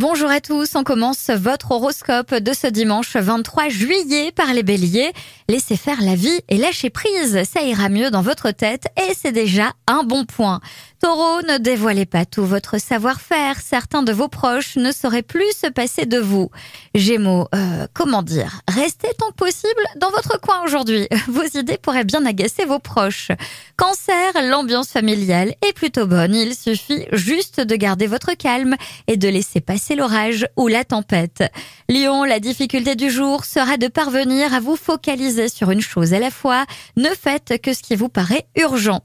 Bonjour 0.00 0.30
à 0.30 0.40
tous, 0.40 0.76
on 0.76 0.82
commence 0.82 1.28
votre 1.28 1.72
horoscope 1.72 2.34
de 2.34 2.54
ce 2.54 2.66
dimanche 2.66 3.16
23 3.16 3.68
juillet 3.68 4.32
par 4.32 4.54
les 4.54 4.62
béliers. 4.62 5.12
Laissez 5.46 5.76
faire 5.76 6.00
la 6.00 6.14
vie 6.14 6.40
et 6.48 6.56
lâchez 6.56 6.88
prise, 6.88 7.42
ça 7.44 7.60
ira 7.60 7.90
mieux 7.90 8.10
dans 8.10 8.22
votre 8.22 8.50
tête 8.50 8.86
et 8.96 9.12
c'est 9.14 9.30
déjà 9.30 9.72
un 9.86 10.02
bon 10.02 10.24
point. 10.24 10.60
Taureau, 11.00 11.40
ne 11.48 11.56
dévoilez 11.56 12.04
pas 12.04 12.26
tout 12.26 12.44
votre 12.44 12.78
savoir-faire, 12.78 13.58
certains 13.58 14.02
de 14.02 14.12
vos 14.12 14.28
proches 14.28 14.76
ne 14.76 14.92
sauraient 14.92 15.22
plus 15.22 15.50
se 15.56 15.66
passer 15.66 16.04
de 16.04 16.18
vous. 16.18 16.50
Gémeaux, 16.94 17.48
euh, 17.54 17.86
comment 17.94 18.22
dire, 18.22 18.60
restez 18.68 19.08
tant 19.16 19.30
que 19.30 19.36
possible 19.36 19.80
dans 19.96 20.10
votre 20.10 20.38
coin 20.38 20.62
aujourd'hui, 20.62 21.08
vos 21.28 21.58
idées 21.58 21.78
pourraient 21.78 22.04
bien 22.04 22.26
agacer 22.26 22.66
vos 22.66 22.80
proches. 22.80 23.30
Cancer, 23.78 24.32
l'ambiance 24.42 24.90
familiale 24.90 25.54
est 25.66 25.72
plutôt 25.72 26.06
bonne, 26.06 26.34
il 26.34 26.54
suffit 26.54 27.06
juste 27.12 27.62
de 27.62 27.76
garder 27.76 28.06
votre 28.06 28.34
calme 28.34 28.76
et 29.06 29.16
de 29.16 29.28
laisser 29.28 29.62
passer 29.62 29.94
l'orage 29.94 30.46
ou 30.58 30.68
la 30.68 30.84
tempête. 30.84 31.42
Lion, 31.88 32.24
la 32.24 32.40
difficulté 32.40 32.94
du 32.94 33.10
jour 33.10 33.46
sera 33.46 33.78
de 33.78 33.88
parvenir 33.88 34.52
à 34.52 34.60
vous 34.60 34.76
focaliser 34.76 35.48
sur 35.48 35.70
une 35.70 35.80
chose 35.80 36.12
à 36.12 36.18
la 36.18 36.30
fois. 36.30 36.66
Ne 36.98 37.08
faites 37.08 37.58
que 37.62 37.72
ce 37.72 37.82
qui 37.82 37.96
vous 37.96 38.10
paraît 38.10 38.46
urgent. 38.54 39.00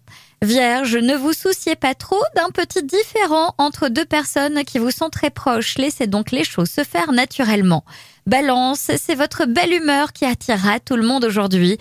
Vierge, 0.46 0.96
ne 0.96 1.16
vous 1.16 1.34
souciez 1.34 1.76
pas 1.76 1.96
trop 1.96 2.22
d'un 2.36 2.52
petit 2.52 2.84
différent 2.84 3.56
entre 3.58 3.90
deux 3.90 4.06
personnes 4.06 4.64
qui 4.64 4.78
vous 4.78 4.92
sont 4.92 5.10
très 5.10 5.32
proches. 5.32 5.80
Laissez 5.80 6.06
donc 6.06 6.30
les 6.30 6.44
choses 6.44 6.70
se 6.70 6.84
faire 6.84 7.12
naturellement. 7.12 7.84
Balance, 8.28 8.92
c'est 8.98 9.16
votre 9.16 9.46
belle 9.46 9.74
humeur 9.74 10.14
qui 10.14 10.24
attirera 10.24 10.80
tout 10.80 10.98
le 10.98 11.08
monde 11.08 11.26
aujourd'hui. 11.26 11.80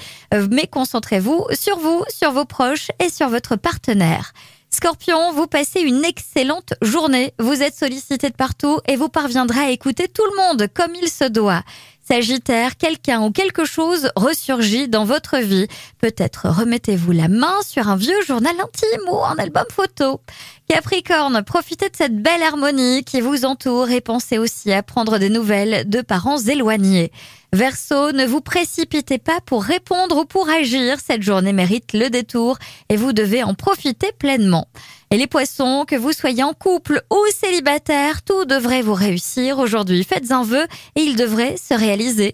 Mais 0.51 0.67
concentrez-vous 0.67 1.47
sur 1.53 1.79
vous, 1.79 2.05
sur 2.09 2.33
vos 2.33 2.47
proches 2.47 2.89
et 3.05 3.11
sur 3.11 3.29
votre 3.29 3.57
partenaire. 3.57 4.33
Scorpion, 4.71 5.33
vous 5.33 5.47
passez 5.47 5.81
une 5.81 6.05
excellente 6.05 6.73
journée. 6.81 7.35
Vous 7.39 7.63
êtes 7.63 7.77
sollicité 7.77 8.31
de 8.31 8.35
partout 8.35 8.81
et 8.89 8.97
vous 8.97 9.09
parviendrez 9.09 9.61
à 9.61 9.71
écouter 9.71 10.09
tout 10.09 10.25
le 10.25 10.37
monde 10.37 10.69
comme 10.75 10.95
il 11.01 11.09
se 11.09 11.25
doit. 11.25 11.63
Sagittaire, 12.07 12.77
quelqu'un 12.77 13.23
ou 13.23 13.31
quelque 13.31 13.65
chose 13.65 14.11
ressurgit 14.15 14.89
dans 14.89 15.07
votre 15.07 15.39
vie. 15.39 15.67
Peut-être 15.99 16.49
remettez-vous 16.49 17.13
la 17.13 17.29
main 17.29 17.55
sur 17.67 17.89
un 17.89 17.97
vieux 17.97 18.21
journal 18.27 18.55
intime 18.61 19.09
ou 19.11 19.25
un 19.25 19.37
album 19.37 19.65
photo. 19.71 20.21
Capricorne, 20.75 21.45
profitez 21.45 21.89
de 21.89 21.95
cette 21.95 22.21
belle 22.21 22.43
harmonie 22.43 23.05
qui 23.05 23.21
vous 23.21 23.45
entoure 23.45 23.91
et 23.91 24.01
pensez 24.01 24.39
aussi 24.39 24.73
à 24.73 24.83
prendre 24.83 25.19
des 25.19 25.29
nouvelles 25.29 25.89
de 25.89 26.01
parents 26.01 26.39
éloignés. 26.39 27.13
Verseau, 27.53 28.11
ne 28.11 28.27
vous 28.27 28.41
précipitez 28.41 29.19
pas 29.19 29.41
pour 29.47 29.63
répondre 29.63 30.17
ou 30.17 30.25
pour 30.25 30.49
agir. 30.49 30.97
Cette 30.99 31.23
journée 31.23 31.53
mérite 31.53 31.93
le 31.93 32.11
détour 32.11 32.59
et 32.89 32.97
vous 32.97 33.13
devez 33.13 33.45
en 33.45 33.55
profiter 33.55 34.11
pleinement. 34.19 34.67
Et 35.13 35.17
les 35.17 35.29
poissons, 35.29 35.85
que 35.87 35.95
vous 35.95 36.11
soyez 36.11 36.43
en 36.43 36.55
couple 36.55 37.05
ou 37.09 37.19
célibataire, 37.33 38.25
tout 38.25 38.45
devrait 38.45 38.83
vous 38.83 38.95
réussir 38.95 39.61
aujourd'hui. 39.61 40.03
Faites 40.03 40.33
un 40.33 40.43
vœu 40.43 40.67
et 40.97 41.03
il 41.03 41.15
devrait 41.15 41.57
se 41.57 41.75
réaliser. 41.75 42.33